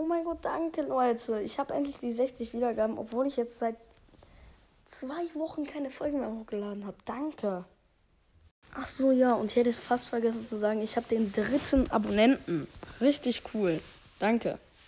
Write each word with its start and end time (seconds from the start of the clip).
Oh 0.00 0.06
mein 0.06 0.24
Gott, 0.24 0.38
danke, 0.40 0.80
Leute. 0.80 1.42
Ich 1.42 1.58
habe 1.58 1.74
endlich 1.74 1.98
die 1.98 2.10
60 2.10 2.54
Wiedergaben, 2.54 2.96
obwohl 2.96 3.26
ich 3.26 3.36
jetzt 3.36 3.58
seit 3.58 3.76
zwei 4.86 5.22
Wochen 5.34 5.66
keine 5.66 5.90
Folgen 5.90 6.20
mehr 6.20 6.32
hochgeladen 6.32 6.86
habe. 6.86 6.96
Danke. 7.04 7.66
Ach 8.74 8.88
so, 8.88 9.10
ja, 9.12 9.34
und 9.34 9.50
ich 9.50 9.56
hätte 9.56 9.74
fast 9.74 10.08
vergessen 10.08 10.48
zu 10.48 10.56
sagen, 10.56 10.80
ich 10.80 10.96
habe 10.96 11.06
den 11.10 11.30
dritten 11.32 11.90
Abonnenten. 11.90 12.66
Richtig 13.02 13.42
cool. 13.52 13.82
Danke. 14.18 14.58